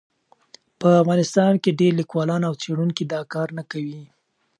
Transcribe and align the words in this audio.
په 0.79 0.89
افغانستان 1.01 1.53
کې 1.63 1.77
ډېر 1.79 1.93
لیکوالان 1.99 2.41
او 2.47 2.53
څېړونکي 2.61 3.03
دا 3.13 3.21
کار 3.33 3.47
نه 3.57 3.63
کوي. 3.71 4.01